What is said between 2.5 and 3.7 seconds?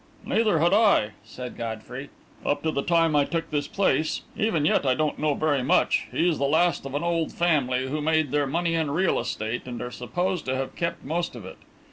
to the time I took this